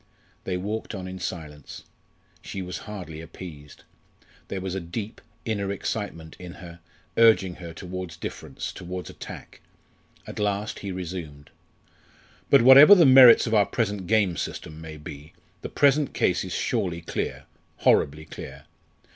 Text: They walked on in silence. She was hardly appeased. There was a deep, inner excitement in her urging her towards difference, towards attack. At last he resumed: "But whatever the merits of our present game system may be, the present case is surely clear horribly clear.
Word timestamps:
They 0.45 0.57
walked 0.57 0.95
on 0.95 1.07
in 1.07 1.19
silence. 1.19 1.83
She 2.41 2.63
was 2.63 2.79
hardly 2.89 3.21
appeased. 3.21 3.83
There 4.47 4.59
was 4.59 4.73
a 4.73 4.79
deep, 4.79 5.21
inner 5.45 5.71
excitement 5.71 6.35
in 6.39 6.53
her 6.53 6.79
urging 7.17 7.57
her 7.57 7.71
towards 7.71 8.17
difference, 8.17 8.73
towards 8.73 9.11
attack. 9.11 9.61
At 10.25 10.39
last 10.39 10.79
he 10.79 10.91
resumed: 10.91 11.51
"But 12.49 12.63
whatever 12.63 12.95
the 12.95 13.05
merits 13.05 13.45
of 13.45 13.53
our 13.53 13.67
present 13.67 14.07
game 14.07 14.37
system 14.37 14.81
may 14.81 14.97
be, 14.97 15.33
the 15.61 15.69
present 15.69 16.15
case 16.15 16.43
is 16.43 16.51
surely 16.51 17.01
clear 17.01 17.45
horribly 17.77 18.25
clear. 18.25 18.65